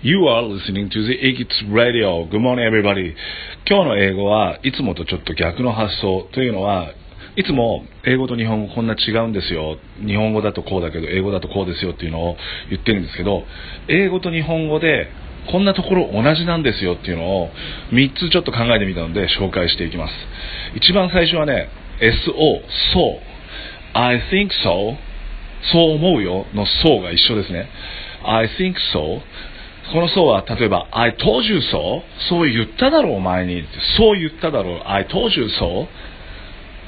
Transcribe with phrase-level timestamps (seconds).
[0.00, 2.24] You are listening to the Igits Radio.
[2.26, 3.16] Good morning, everybody.
[3.68, 6.92] 今日の英語はいつもとちょっと逆の発想というのは
[7.34, 9.76] いつも英語と日本語こんな違うんですよ。
[10.06, 12.36] 日本語だとこうだけど英語だとこうですよっていうのを
[12.70, 13.42] 言ってるんですけど、
[13.88, 15.08] 英語と日本語で
[15.50, 17.50] こんなところ同じなんですよっていうのを
[17.90, 20.14] 3つちょっと考えてみたので紹介していきます。
[20.76, 22.62] 一番最初はね、SO、
[22.94, 23.98] そう。
[23.98, 24.94] I think so
[25.72, 27.68] そう思うよの so が一緒ですね。
[28.22, 29.20] I think so
[29.92, 33.64] この so は例えば I told you so そう言っただろうお前に
[33.96, 34.82] そう言っただろう。
[34.84, 35.86] I told you so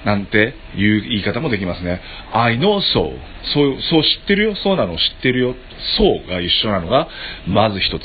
[0.05, 2.01] なんていう言い方もできますね。
[2.33, 3.13] I know so
[3.55, 4.55] そうそう知ってるよ？
[4.57, 5.55] そうなの知ってるよ
[5.99, 7.09] ？so が一緒なのが
[7.47, 8.03] まず一つ。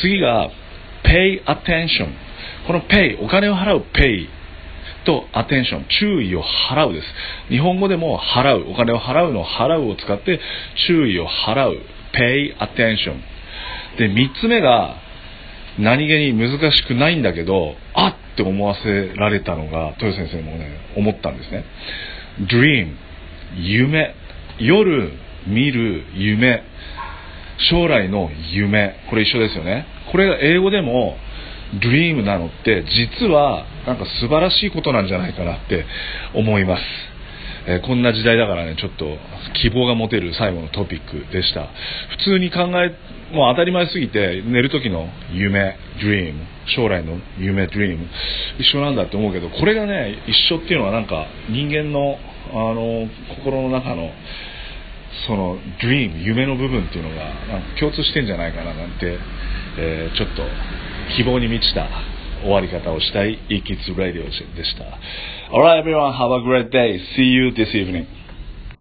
[0.00, 0.50] 次が
[1.04, 2.08] pay attention
[2.66, 4.26] この pay お金を払う pay
[5.04, 7.06] と attention 注意を払うです。
[7.50, 8.70] 日本語でも払う。
[8.70, 10.40] お金を払うの払うを使って
[10.86, 11.78] 注意を払う。
[12.14, 13.20] pay attention
[13.98, 14.96] で3つ目が
[15.78, 21.64] 何気に難しくないんだけどあって思わせられたのが豊先生もね思ったんですね。
[22.48, 22.94] Dream
[23.56, 24.14] 夢。
[24.58, 25.12] 夜
[25.46, 26.62] 見る夢。
[27.70, 28.96] 将来の夢。
[29.10, 29.86] これ一緒ですよね。
[30.10, 31.16] これが英語でも
[31.80, 35.84] dream なのって実はなんか素晴らしいことなんじゃないかなって
[36.34, 36.82] 思います、
[37.66, 39.06] えー、こんな時代だからねちょっと
[39.60, 41.68] 希望が持てる最後のトピックでした。
[42.10, 42.94] 普通に考え
[43.34, 46.34] もう当たり前すぎて寝る時の夢 dream
[46.76, 47.98] 将来の夢 dream
[48.58, 52.16] 一緒なんだって思うけどこれがね一緒っていうのはなんか人間の
[52.50, 54.10] あの心の中の
[55.26, 59.18] その dream 夢の部分っていうのがなんか共通してんじゃないかななんて、
[59.78, 60.42] えー、ちょっと
[61.16, 61.88] 希望に満ちた
[62.44, 64.84] 終わり方をしたい e-Kids Radio でした。
[65.50, 67.00] Alright everyone, have a great day.
[67.16, 68.06] See you this evening.